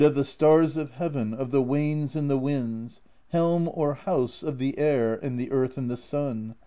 134 0.01 0.23
PROSE 0.23 0.31
EDDA 0.57 0.63
Stars 0.67 0.77
of 0.77 0.91
Heaven, 0.95 1.33
of 1.35 1.51
the 1.51 1.61
Wains 1.61 2.15
and 2.15 2.27
the 2.27 2.39
Winds; 2.39 3.01
Helm, 3.29 3.69
or 3.71 3.93
House, 3.93 4.41
of 4.41 4.57
the 4.57 4.75
Air 4.79 5.13
and 5.23 5.39
the 5.39 5.51
Earth 5.51 5.77
and 5.77 5.91
the 5.91 5.95
Sun. 5.95 6.55